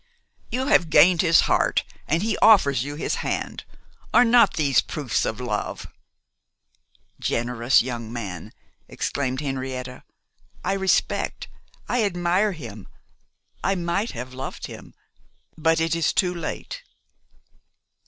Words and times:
'You 0.49 0.65
have 0.65 0.89
gained 0.89 1.21
his 1.21 1.41
heart, 1.41 1.83
and 2.07 2.23
he 2.23 2.35
offers 2.39 2.83
you 2.83 2.95
his 2.95 3.17
hand. 3.21 3.65
Are 4.15 4.25
not 4.25 4.55
these 4.55 4.81
proofs 4.81 5.25
of 5.25 5.39
love?' 5.39 5.85
'Generous, 7.19 7.81
good 7.81 7.85
young 7.85 8.11
man!' 8.11 8.51
exclaimed 8.87 9.41
Henrietta; 9.41 10.01
'I 10.63 10.73
respect, 10.73 11.49
I 11.87 12.03
admire 12.03 12.53
him; 12.53 12.87
I 13.63 13.75
might 13.75 14.13
have 14.13 14.33
loved 14.33 14.65
him. 14.65 14.95
But 15.55 15.79
it 15.79 15.93
is 15.95 16.13
too 16.13 16.33
late. 16.33 16.81